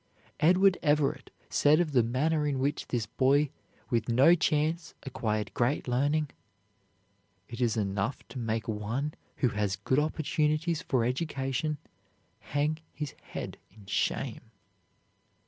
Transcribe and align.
Edward 0.39 0.79
Everett 0.81 1.29
said 1.47 1.79
of 1.79 1.91
the 1.91 2.01
manner 2.01 2.47
in 2.47 2.57
which 2.57 2.87
this 2.87 3.05
boy 3.05 3.51
with 3.91 4.09
no 4.09 4.33
chance 4.33 4.95
acquired 5.03 5.53
great 5.53 5.87
learning: 5.87 6.29
"It 7.47 7.61
is 7.61 7.77
enough 7.77 8.27
to 8.29 8.39
make 8.39 8.67
one 8.67 9.13
who 9.35 9.49
has 9.49 9.75
good 9.75 9.99
opportunities 9.99 10.81
for 10.81 11.05
education 11.05 11.77
hang 12.39 12.79
his 12.91 13.11
head 13.21 13.57
in 13.69 13.85
shame." 13.85 14.49